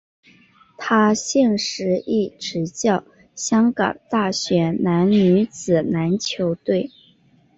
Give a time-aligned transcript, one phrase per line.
[0.79, 3.03] 他现时亦执教
[3.35, 6.89] 香港大学男女子篮球队。